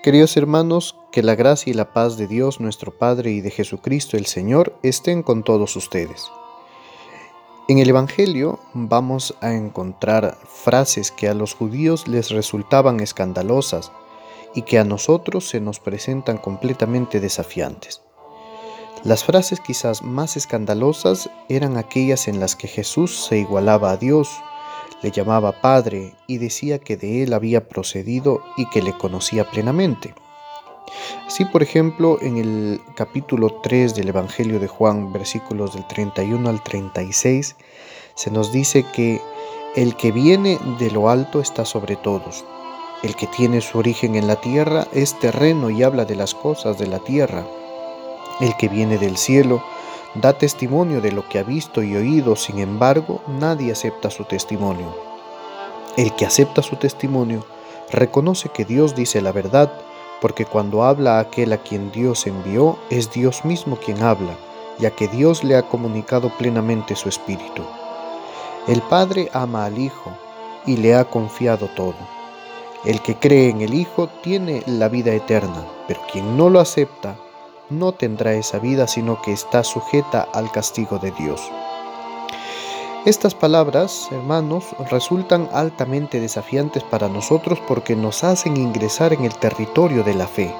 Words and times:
Queridos 0.00 0.36
hermanos, 0.36 0.94
que 1.10 1.24
la 1.24 1.34
gracia 1.34 1.72
y 1.72 1.74
la 1.74 1.92
paz 1.92 2.16
de 2.16 2.28
Dios 2.28 2.60
nuestro 2.60 2.96
Padre 2.96 3.32
y 3.32 3.40
de 3.40 3.50
Jesucristo 3.50 4.16
el 4.16 4.26
Señor 4.26 4.78
estén 4.84 5.24
con 5.24 5.42
todos 5.42 5.74
ustedes. 5.74 6.30
En 7.66 7.78
el 7.78 7.88
Evangelio 7.88 8.60
vamos 8.74 9.34
a 9.40 9.54
encontrar 9.54 10.38
frases 10.46 11.10
que 11.10 11.28
a 11.28 11.34
los 11.34 11.52
judíos 11.52 12.06
les 12.06 12.30
resultaban 12.30 13.00
escandalosas 13.00 13.90
y 14.54 14.62
que 14.62 14.78
a 14.78 14.84
nosotros 14.84 15.48
se 15.48 15.60
nos 15.60 15.80
presentan 15.80 16.38
completamente 16.38 17.18
desafiantes. 17.18 18.00
Las 19.02 19.24
frases 19.24 19.58
quizás 19.58 20.04
más 20.04 20.36
escandalosas 20.36 21.28
eran 21.48 21.76
aquellas 21.76 22.28
en 22.28 22.38
las 22.38 22.54
que 22.54 22.68
Jesús 22.68 23.26
se 23.26 23.38
igualaba 23.38 23.90
a 23.90 23.96
Dios 23.96 24.30
le 25.02 25.10
llamaba 25.10 25.52
Padre 25.60 26.14
y 26.26 26.38
decía 26.38 26.78
que 26.78 26.96
de 26.96 27.22
él 27.22 27.32
había 27.32 27.68
procedido 27.68 28.42
y 28.56 28.66
que 28.66 28.82
le 28.82 28.92
conocía 28.92 29.48
plenamente. 29.50 30.14
Así, 31.26 31.44
por 31.44 31.62
ejemplo, 31.62 32.18
en 32.22 32.38
el 32.38 32.80
capítulo 32.94 33.60
3 33.62 33.94
del 33.94 34.08
Evangelio 34.08 34.58
de 34.58 34.68
Juan, 34.68 35.12
versículos 35.12 35.74
del 35.74 35.86
31 35.86 36.48
al 36.48 36.62
36, 36.62 37.56
se 38.14 38.30
nos 38.30 38.52
dice 38.52 38.84
que 38.92 39.20
el 39.76 39.96
que 39.96 40.10
viene 40.10 40.58
de 40.78 40.90
lo 40.90 41.10
alto 41.10 41.40
está 41.40 41.64
sobre 41.64 41.96
todos. 41.96 42.44
El 43.02 43.14
que 43.14 43.28
tiene 43.28 43.60
su 43.60 43.78
origen 43.78 44.16
en 44.16 44.26
la 44.26 44.36
tierra 44.36 44.88
es 44.92 45.18
terreno 45.20 45.70
y 45.70 45.82
habla 45.82 46.04
de 46.04 46.16
las 46.16 46.34
cosas 46.34 46.78
de 46.78 46.86
la 46.86 46.98
tierra. 46.98 47.46
El 48.40 48.56
que 48.56 48.68
viene 48.68 48.98
del 48.98 49.16
cielo 49.16 49.62
Da 50.14 50.32
testimonio 50.32 51.00
de 51.00 51.12
lo 51.12 51.28
que 51.28 51.38
ha 51.38 51.42
visto 51.42 51.82
y 51.82 51.94
oído, 51.94 52.34
sin 52.34 52.58
embargo, 52.58 53.20
nadie 53.26 53.72
acepta 53.72 54.10
su 54.10 54.24
testimonio. 54.24 54.94
El 55.96 56.14
que 56.14 56.24
acepta 56.24 56.62
su 56.62 56.76
testimonio 56.76 57.44
reconoce 57.90 58.48
que 58.48 58.64
Dios 58.64 58.94
dice 58.94 59.20
la 59.20 59.32
verdad, 59.32 59.70
porque 60.20 60.46
cuando 60.46 60.82
habla 60.82 61.18
aquel 61.18 61.52
a 61.52 61.58
quien 61.58 61.92
Dios 61.92 62.26
envió, 62.26 62.78
es 62.90 63.12
Dios 63.12 63.44
mismo 63.44 63.76
quien 63.76 64.02
habla, 64.02 64.34
ya 64.78 64.90
que 64.90 65.08
Dios 65.08 65.44
le 65.44 65.56
ha 65.56 65.62
comunicado 65.62 66.30
plenamente 66.38 66.96
su 66.96 67.08
espíritu. 67.08 67.62
El 68.66 68.80
Padre 68.82 69.30
ama 69.32 69.66
al 69.66 69.78
Hijo 69.78 70.10
y 70.66 70.76
le 70.78 70.94
ha 70.94 71.04
confiado 71.04 71.68
todo. 71.76 71.96
El 72.84 73.02
que 73.02 73.16
cree 73.16 73.50
en 73.50 73.60
el 73.60 73.74
Hijo 73.74 74.08
tiene 74.22 74.62
la 74.66 74.88
vida 74.88 75.12
eterna, 75.12 75.66
pero 75.86 76.00
quien 76.10 76.36
no 76.36 76.48
lo 76.48 76.60
acepta 76.60 77.16
no 77.70 77.92
tendrá 77.92 78.34
esa 78.34 78.58
vida, 78.58 78.86
sino 78.86 79.20
que 79.22 79.32
está 79.32 79.64
sujeta 79.64 80.22
al 80.32 80.50
castigo 80.50 80.98
de 80.98 81.10
Dios. 81.12 81.40
Estas 83.04 83.34
palabras, 83.34 84.08
hermanos, 84.10 84.64
resultan 84.90 85.48
altamente 85.52 86.20
desafiantes 86.20 86.82
para 86.82 87.08
nosotros 87.08 87.58
porque 87.66 87.96
nos 87.96 88.24
hacen 88.24 88.56
ingresar 88.56 89.12
en 89.12 89.24
el 89.24 89.34
territorio 89.34 90.02
de 90.02 90.14
la 90.14 90.26
fe, 90.26 90.54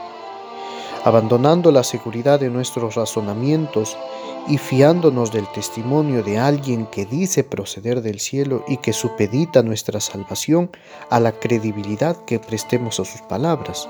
abandonando 1.04 1.72
la 1.72 1.82
seguridad 1.82 2.40
de 2.40 2.48
nuestros 2.48 2.94
razonamientos 2.94 3.98
y 4.46 4.56
fiándonos 4.56 5.30
del 5.30 5.46
testimonio 5.52 6.22
de 6.22 6.38
alguien 6.38 6.86
que 6.86 7.04
dice 7.04 7.44
proceder 7.44 8.00
del 8.00 8.18
cielo 8.18 8.64
y 8.66 8.78
que 8.78 8.92
supedita 8.92 9.62
nuestra 9.62 10.00
salvación 10.00 10.70
a 11.10 11.20
la 11.20 11.32
credibilidad 11.32 12.16
que 12.24 12.38
prestemos 12.38 12.98
a 12.98 13.04
sus 13.04 13.20
palabras. 13.20 13.88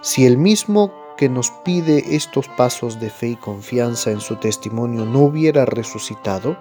Si 0.00 0.26
el 0.26 0.38
mismo 0.38 0.92
que 1.18 1.28
nos 1.28 1.50
pide 1.50 2.14
estos 2.14 2.48
pasos 2.48 3.00
de 3.00 3.10
fe 3.10 3.30
y 3.30 3.36
confianza 3.36 4.10
en 4.10 4.20
su 4.20 4.36
testimonio 4.36 5.04
no 5.04 5.18
hubiera 5.18 5.66
resucitado, 5.66 6.56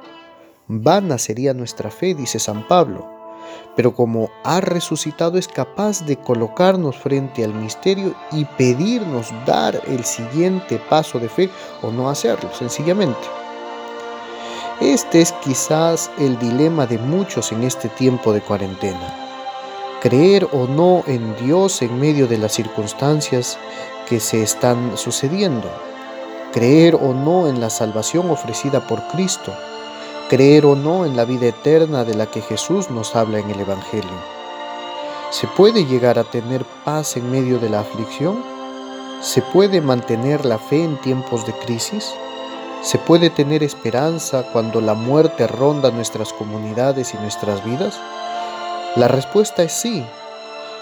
vana 0.67 1.19
sería 1.19 1.53
nuestra 1.53 1.91
fe, 1.91 2.15
dice 2.15 2.39
San 2.39 2.67
Pablo. 2.67 3.07
Pero 3.75 3.93
como 3.93 4.29
ha 4.43 4.59
resucitado 4.59 5.37
es 5.37 5.47
capaz 5.47 6.03
de 6.05 6.17
colocarnos 6.17 6.97
frente 6.97 7.45
al 7.45 7.53
misterio 7.53 8.15
y 8.31 8.43
pedirnos 8.43 9.31
dar 9.45 9.79
el 9.87 10.03
siguiente 10.03 10.81
paso 10.89 11.19
de 11.19 11.29
fe 11.29 11.49
o 11.83 11.91
no 11.91 12.09
hacerlo, 12.09 12.49
sencillamente. 12.53 13.27
Este 14.81 15.21
es 15.21 15.31
quizás 15.43 16.11
el 16.17 16.37
dilema 16.39 16.87
de 16.87 16.97
muchos 16.97 17.51
en 17.51 17.63
este 17.63 17.89
tiempo 17.89 18.33
de 18.33 18.41
cuarentena 18.41 19.23
creer 20.01 20.47
o 20.51 20.67
no 20.67 21.03
en 21.07 21.35
Dios 21.37 21.81
en 21.81 21.99
medio 21.99 22.27
de 22.27 22.37
las 22.37 22.53
circunstancias 22.53 23.57
que 24.07 24.19
se 24.19 24.41
están 24.41 24.97
sucediendo, 24.97 25.69
creer 26.53 26.95
o 26.95 27.13
no 27.13 27.47
en 27.47 27.59
la 27.59 27.69
salvación 27.69 28.29
ofrecida 28.29 28.87
por 28.87 29.05
Cristo, 29.07 29.53
creer 30.29 30.65
o 30.65 30.75
no 30.75 31.05
en 31.05 31.15
la 31.15 31.25
vida 31.25 31.47
eterna 31.47 32.03
de 32.03 32.15
la 32.15 32.25
que 32.25 32.41
Jesús 32.41 32.89
nos 32.89 33.15
habla 33.15 33.39
en 33.39 33.49
el 33.49 33.59
Evangelio. 33.59 34.37
¿Se 35.29 35.47
puede 35.47 35.85
llegar 35.85 36.17
a 36.19 36.23
tener 36.23 36.65
paz 36.85 37.17
en 37.17 37.29
medio 37.29 37.59
de 37.59 37.69
la 37.69 37.81
aflicción? 37.81 38.41
¿Se 39.21 39.41
puede 39.41 39.81
mantener 39.81 40.45
la 40.45 40.57
fe 40.57 40.83
en 40.83 40.99
tiempos 41.01 41.45
de 41.45 41.53
crisis? 41.53 42.13
¿Se 42.81 42.97
puede 42.97 43.29
tener 43.29 43.63
esperanza 43.63 44.43
cuando 44.53 44.79
la 44.79 44.93
muerte 44.93 45.47
ronda 45.47 45.91
nuestras 45.91 46.31
comunidades 46.31 47.13
y 47.13 47.17
nuestras 47.17 47.63
vidas? 47.65 47.99
La 48.95 49.07
respuesta 49.07 49.63
es 49.63 49.73
sí. 49.73 50.05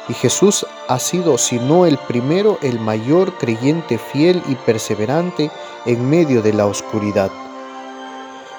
Y 0.07 0.13
Jesús 0.13 0.65
ha 0.87 0.99
sido, 0.99 1.37
si 1.37 1.57
no 1.57 1.85
el 1.85 1.97
primero, 1.97 2.59
el 2.61 2.79
mayor 2.79 3.37
creyente 3.37 3.97
fiel 3.97 4.41
y 4.47 4.55
perseverante 4.55 5.49
en 5.85 6.07
medio 6.09 6.41
de 6.41 6.53
la 6.53 6.67
oscuridad. 6.67 7.31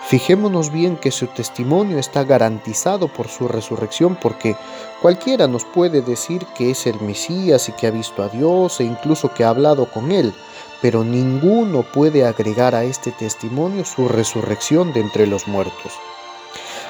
Fijémonos 0.09 0.71
bien 0.71 0.97
que 0.97 1.11
su 1.11 1.27
testimonio 1.27 1.99
está 1.99 2.23
garantizado 2.23 3.09
por 3.09 3.27
su 3.27 3.49
resurrección 3.49 4.15
porque 4.15 4.55
cualquiera 5.03 5.49
nos 5.49 5.65
puede 5.65 6.01
decir 6.01 6.47
que 6.57 6.71
es 6.71 6.87
el 6.87 7.01
Mesías 7.01 7.69
y 7.69 7.73
que 7.73 7.89
ha 7.89 7.91
visto 7.91 8.23
a 8.23 8.29
Dios 8.29 8.79
e 8.79 8.85
incluso 8.85 9.35
que 9.35 9.43
ha 9.43 9.49
hablado 9.49 9.87
con 9.87 10.13
Él, 10.13 10.33
pero 10.81 11.03
ninguno 11.03 11.83
puede 11.83 12.25
agregar 12.25 12.77
a 12.77 12.85
este 12.85 13.11
testimonio 13.11 13.85
su 13.85 14.07
resurrección 14.07 14.93
de 14.93 15.01
entre 15.01 15.27
los 15.27 15.49
muertos. 15.49 15.95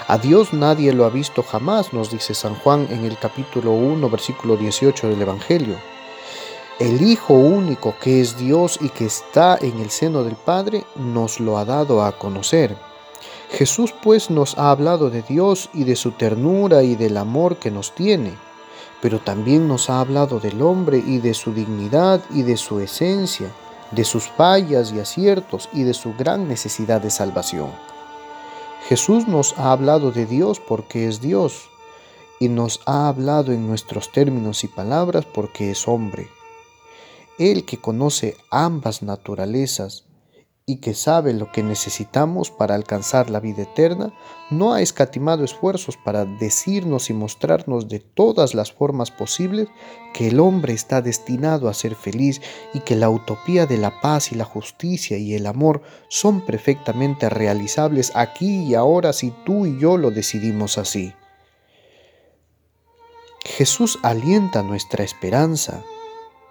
A 0.08 0.18
Dios 0.18 0.52
nadie 0.52 0.92
lo 0.92 1.04
ha 1.04 1.10
visto 1.10 1.42
jamás, 1.42 1.92
nos 1.92 2.12
dice 2.12 2.32
San 2.32 2.54
Juan 2.54 2.86
en 2.90 3.04
el 3.04 3.18
capítulo 3.18 3.72
1, 3.72 4.08
versículo 4.08 4.56
18 4.56 5.08
del 5.08 5.20
Evangelio. 5.20 5.74
El 6.78 7.02
Hijo 7.02 7.34
único 7.34 7.96
que 8.00 8.20
es 8.20 8.38
Dios 8.38 8.78
y 8.80 8.90
que 8.90 9.06
está 9.06 9.58
en 9.60 9.80
el 9.80 9.90
seno 9.90 10.22
del 10.22 10.36
Padre 10.36 10.84
nos 10.94 11.40
lo 11.40 11.58
ha 11.58 11.64
dado 11.64 12.04
a 12.04 12.12
conocer. 12.12 12.76
Jesús 13.50 13.92
pues 14.00 14.30
nos 14.30 14.56
ha 14.58 14.70
hablado 14.70 15.10
de 15.10 15.22
Dios 15.22 15.70
y 15.74 15.82
de 15.82 15.96
su 15.96 16.12
ternura 16.12 16.84
y 16.84 16.94
del 16.94 17.16
amor 17.16 17.56
que 17.56 17.72
nos 17.72 17.92
tiene, 17.92 18.32
pero 19.02 19.18
también 19.18 19.66
nos 19.66 19.90
ha 19.90 19.98
hablado 19.98 20.38
del 20.38 20.62
hombre 20.62 21.02
y 21.04 21.18
de 21.18 21.34
su 21.34 21.52
dignidad 21.52 22.20
y 22.30 22.42
de 22.42 22.56
su 22.56 22.78
esencia, 22.78 23.50
de 23.90 24.04
sus 24.04 24.28
fallas 24.28 24.92
y 24.92 25.00
aciertos 25.00 25.68
y 25.72 25.82
de 25.82 25.94
su 25.94 26.14
gran 26.14 26.46
necesidad 26.46 27.00
de 27.00 27.10
salvación. 27.10 27.95
Jesús 28.88 29.26
nos 29.26 29.58
ha 29.58 29.72
hablado 29.72 30.12
de 30.12 30.26
Dios 30.26 30.60
porque 30.60 31.08
es 31.08 31.20
Dios 31.20 31.68
y 32.38 32.48
nos 32.48 32.80
ha 32.86 33.08
hablado 33.08 33.52
en 33.52 33.66
nuestros 33.66 34.12
términos 34.12 34.62
y 34.62 34.68
palabras 34.68 35.24
porque 35.26 35.72
es 35.72 35.88
hombre. 35.88 36.28
Él 37.36 37.64
que 37.64 37.78
conoce 37.78 38.36
ambas 38.48 39.02
naturalezas 39.02 40.05
y 40.68 40.78
que 40.78 40.94
sabe 40.94 41.32
lo 41.32 41.52
que 41.52 41.62
necesitamos 41.62 42.50
para 42.50 42.74
alcanzar 42.74 43.30
la 43.30 43.38
vida 43.38 43.62
eterna, 43.62 44.12
no 44.50 44.74
ha 44.74 44.82
escatimado 44.82 45.44
esfuerzos 45.44 45.96
para 45.96 46.24
decirnos 46.24 47.08
y 47.08 47.12
mostrarnos 47.12 47.86
de 47.88 48.00
todas 48.00 48.52
las 48.52 48.72
formas 48.72 49.12
posibles 49.12 49.68
que 50.12 50.26
el 50.26 50.40
hombre 50.40 50.72
está 50.72 51.02
destinado 51.02 51.68
a 51.68 51.74
ser 51.74 51.94
feliz 51.94 52.42
y 52.74 52.80
que 52.80 52.96
la 52.96 53.08
utopía 53.08 53.66
de 53.66 53.78
la 53.78 54.00
paz 54.00 54.32
y 54.32 54.34
la 54.34 54.44
justicia 54.44 55.16
y 55.18 55.34
el 55.34 55.46
amor 55.46 55.82
son 56.08 56.44
perfectamente 56.44 57.28
realizables 57.28 58.10
aquí 58.16 58.64
y 58.64 58.74
ahora 58.74 59.12
si 59.12 59.30
tú 59.44 59.66
y 59.66 59.78
yo 59.78 59.96
lo 59.96 60.10
decidimos 60.10 60.78
así. 60.78 61.14
Jesús 63.44 64.00
alienta 64.02 64.64
nuestra 64.64 65.04
esperanza 65.04 65.84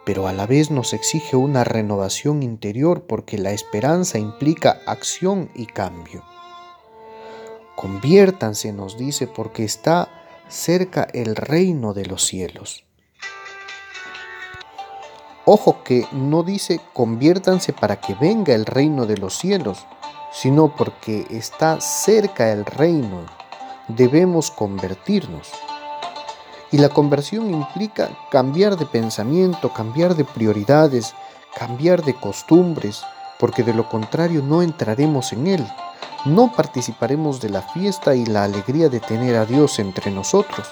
pero 0.06 0.28
a 0.28 0.34
la 0.34 0.46
vez 0.46 0.72
nos 0.72 0.94
exige 0.94 1.36
una 1.36 1.64
renovación 1.64 2.44
interior 2.44 3.04
porque 3.08 3.38
la 3.38 3.52
esperanza 3.52 4.20
implica 4.20 4.80
acción 4.86 5.50
y 5.56 5.66
cambio. 5.66 6.24
Conviértanse, 7.76 8.72
nos 8.72 8.98
dice, 8.98 9.28
porque 9.28 9.64
está 9.64 10.10
cerca 10.48 11.08
el 11.14 11.36
reino 11.36 11.94
de 11.94 12.06
los 12.06 12.24
cielos. 12.24 12.86
Ojo 15.48 15.84
que 15.84 16.08
no 16.12 16.42
dice 16.42 16.80
conviértanse 16.94 17.72
para 17.72 18.02
que 18.02 18.16
venga 18.16 18.56
el 18.56 18.66
reino 18.66 19.06
de 19.06 19.18
los 19.18 19.38
cielos, 19.38 19.86
sino 20.32 20.76
porque 20.76 21.26
está 21.30 21.80
cerca 21.80 22.52
el 22.52 22.66
reino. 22.66 23.26
Debemos 23.88 24.50
convertirnos. 24.50 25.52
Y 26.72 26.78
la 26.78 26.90
conversión 26.90 27.50
implica 27.54 28.10
cambiar 28.32 28.78
de 28.78 28.86
pensamiento, 28.86 29.72
cambiar 29.72 30.16
de 30.16 30.26
prioridades, 30.26 31.14
cambiar 31.56 32.04
de 32.04 32.16
costumbres, 32.16 33.04
porque 33.40 33.64
de 33.64 33.74
lo 33.74 33.88
contrario 33.88 34.42
no 34.42 34.62
entraremos 34.62 35.32
en 35.34 35.48
Él. 35.48 35.68
No 36.26 36.52
participaremos 36.52 37.40
de 37.40 37.50
la 37.50 37.62
fiesta 37.62 38.16
y 38.16 38.26
la 38.26 38.44
alegría 38.44 38.90
de 38.90 39.00
tener 39.00 39.36
a 39.36 39.46
Dios 39.46 39.80
entre 39.80 40.12
nosotros. 40.12 40.68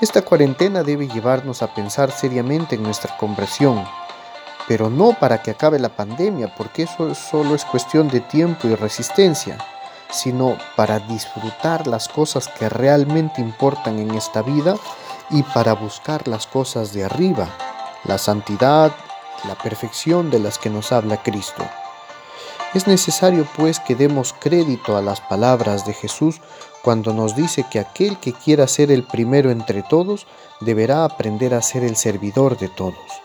Esta 0.00 0.22
cuarentena 0.22 0.82
debe 0.82 1.06
llevarnos 1.06 1.62
a 1.62 1.74
pensar 1.74 2.10
seriamente 2.10 2.74
en 2.74 2.82
nuestra 2.82 3.16
conversión, 3.18 3.84
pero 4.66 4.90
no 4.90 5.12
para 5.12 5.42
que 5.42 5.52
acabe 5.52 5.78
la 5.78 5.90
pandemia, 5.90 6.52
porque 6.56 6.84
eso 6.84 7.14
solo 7.14 7.54
es 7.54 7.64
cuestión 7.64 8.08
de 8.08 8.20
tiempo 8.20 8.66
y 8.66 8.74
resistencia, 8.74 9.58
sino 10.12 10.56
para 10.76 11.00
disfrutar 11.00 11.86
las 11.86 12.08
cosas 12.08 12.48
que 12.48 12.68
realmente 12.68 13.40
importan 13.40 13.98
en 13.98 14.12
esta 14.12 14.42
vida 14.42 14.76
y 15.30 15.42
para 15.42 15.74
buscar 15.74 16.28
las 16.28 16.46
cosas 16.46 16.92
de 16.92 17.04
arriba, 17.04 17.48
la 18.04 18.18
santidad, 18.18 18.92
la 19.48 19.54
perfección 19.56 20.30
de 20.30 20.38
las 20.38 20.58
que 20.58 20.70
nos 20.70 20.92
habla 20.92 21.22
Cristo. 21.22 21.64
Es 22.74 22.86
necesario 22.86 23.46
pues 23.56 23.80
que 23.80 23.94
demos 23.94 24.34
crédito 24.38 24.96
a 24.96 25.02
las 25.02 25.20
palabras 25.20 25.84
de 25.86 25.92
Jesús 25.92 26.40
cuando 26.82 27.12
nos 27.12 27.36
dice 27.36 27.66
que 27.70 27.78
aquel 27.78 28.18
que 28.18 28.32
quiera 28.32 28.66
ser 28.66 28.90
el 28.90 29.04
primero 29.04 29.50
entre 29.50 29.82
todos 29.82 30.26
deberá 30.60 31.04
aprender 31.04 31.54
a 31.54 31.62
ser 31.62 31.84
el 31.84 31.96
servidor 31.96 32.58
de 32.58 32.68
todos. 32.68 33.22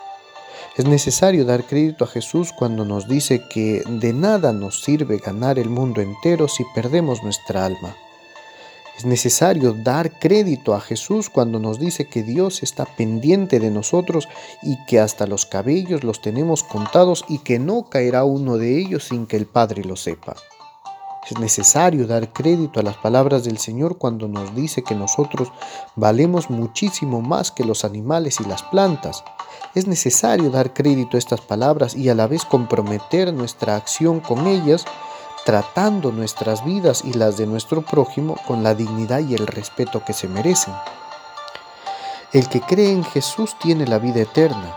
Es 0.78 0.84
necesario 0.84 1.44
dar 1.44 1.64
crédito 1.64 2.04
a 2.04 2.06
Jesús 2.06 2.52
cuando 2.52 2.84
nos 2.84 3.08
dice 3.08 3.42
que 3.50 3.82
de 3.84 4.12
nada 4.12 4.52
nos 4.52 4.80
sirve 4.84 5.18
ganar 5.18 5.58
el 5.58 5.68
mundo 5.68 6.00
entero 6.00 6.46
si 6.46 6.62
perdemos 6.72 7.24
nuestra 7.24 7.66
alma. 7.66 7.96
Es 8.96 9.04
necesario 9.04 9.72
dar 9.72 10.20
crédito 10.20 10.74
a 10.76 10.80
Jesús 10.80 11.30
cuando 11.30 11.58
nos 11.58 11.80
dice 11.80 12.06
que 12.06 12.22
Dios 12.22 12.62
está 12.62 12.84
pendiente 12.84 13.58
de 13.58 13.72
nosotros 13.72 14.28
y 14.62 14.76
que 14.86 15.00
hasta 15.00 15.26
los 15.26 15.46
cabellos 15.46 16.04
los 16.04 16.20
tenemos 16.20 16.62
contados 16.62 17.24
y 17.28 17.38
que 17.38 17.58
no 17.58 17.90
caerá 17.90 18.22
uno 18.22 18.56
de 18.56 18.78
ellos 18.78 19.02
sin 19.08 19.26
que 19.26 19.36
el 19.36 19.46
Padre 19.46 19.82
lo 19.82 19.96
sepa. 19.96 20.36
Es 21.30 21.38
necesario 21.38 22.06
dar 22.06 22.32
crédito 22.32 22.80
a 22.80 22.82
las 22.82 22.96
palabras 22.96 23.44
del 23.44 23.58
Señor 23.58 23.98
cuando 23.98 24.28
nos 24.28 24.54
dice 24.54 24.82
que 24.82 24.94
nosotros 24.94 25.52
valemos 25.94 26.48
muchísimo 26.48 27.20
más 27.20 27.50
que 27.50 27.64
los 27.64 27.84
animales 27.84 28.40
y 28.40 28.44
las 28.44 28.62
plantas. 28.62 29.24
Es 29.74 29.86
necesario 29.86 30.50
dar 30.50 30.72
crédito 30.72 31.16
a 31.16 31.18
estas 31.18 31.42
palabras 31.42 31.94
y 31.94 32.08
a 32.08 32.14
la 32.14 32.26
vez 32.26 32.46
comprometer 32.46 33.34
nuestra 33.34 33.76
acción 33.76 34.20
con 34.20 34.46
ellas 34.46 34.86
tratando 35.44 36.12
nuestras 36.12 36.64
vidas 36.64 37.02
y 37.04 37.12
las 37.12 37.36
de 37.36 37.46
nuestro 37.46 37.82
prójimo 37.82 38.36
con 38.46 38.62
la 38.62 38.74
dignidad 38.74 39.20
y 39.20 39.34
el 39.34 39.46
respeto 39.46 40.02
que 40.04 40.12
se 40.12 40.28
merecen. 40.28 40.74
El 42.32 42.48
que 42.48 42.60
cree 42.60 42.92
en 42.92 43.04
Jesús 43.04 43.56
tiene 43.58 43.86
la 43.86 43.98
vida 43.98 44.20
eterna, 44.20 44.76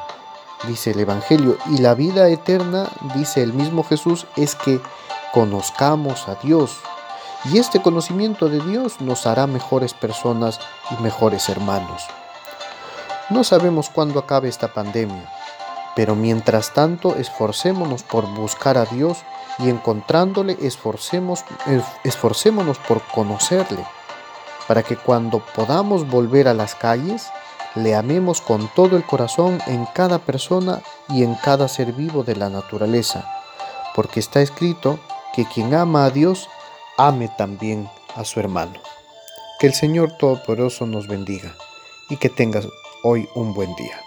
dice 0.68 0.92
el 0.92 1.00
Evangelio, 1.00 1.58
y 1.70 1.80
la 1.80 1.94
vida 1.94 2.30
eterna, 2.30 2.90
dice 3.16 3.44
el 3.44 3.54
mismo 3.54 3.84
Jesús, 3.84 4.28
es 4.38 4.56
que 4.56 4.80
conozcamos 5.32 6.28
a 6.28 6.36
Dios. 6.36 6.78
Y 7.46 7.58
este 7.58 7.82
conocimiento 7.82 8.50
de 8.50 8.60
Dios 8.60 9.02
nos 9.02 9.26
hará 9.26 9.48
mejores 9.48 9.94
personas 9.94 10.60
y 10.92 11.02
mejores 11.02 11.50
hermanos. 11.50 12.04
No 13.30 13.44
sabemos 13.44 13.90
cuándo 13.90 14.20
acabe 14.20 14.50
esta 14.50 14.74
pandemia, 14.74 15.32
pero 15.96 16.16
mientras 16.16 16.74
tanto 16.74 17.16
esforcémonos 17.16 18.04
por 18.04 18.28
buscar 18.28 18.78
a 18.78 18.86
Dios 18.86 19.20
y 19.58 19.70
encontrándole 19.70 20.58
esforcemos, 20.62 21.44
esforcémonos 22.04 22.78
por 22.80 23.02
conocerle, 23.08 23.86
para 24.68 24.84
que 24.84 24.98
cuando 24.98 25.40
podamos 25.40 26.08
volver 26.10 26.48
a 26.48 26.54
las 26.54 26.76
calles, 26.76 27.30
le 27.76 27.96
amemos 27.96 28.42
con 28.42 28.68
todo 28.76 28.98
el 28.98 29.06
corazón 29.06 29.60
en 29.66 29.86
cada 29.86 30.20
persona 30.20 30.82
y 31.10 31.24
en 31.24 31.36
cada 31.36 31.68
ser 31.68 31.94
vivo 31.94 32.24
de 32.24 32.36
la 32.36 32.50
naturaleza, 32.50 33.26
porque 33.96 34.20
está 34.20 34.42
escrito 34.42 35.00
que 35.34 35.46
quien 35.46 35.74
ama 35.74 36.06
a 36.06 36.10
Dios, 36.10 36.50
ame 36.98 37.30
también 37.38 37.90
a 38.16 38.24
su 38.24 38.40
hermano. 38.40 38.74
Que 39.60 39.68
el 39.68 39.74
Señor 39.74 40.18
Todopoderoso 40.18 40.86
nos 40.86 41.08
bendiga 41.08 41.56
y 42.10 42.18
que 42.18 42.30
tengas 42.30 42.68
hoy 43.04 43.28
un 43.36 43.54
buen 43.54 43.74
día. 43.76 44.02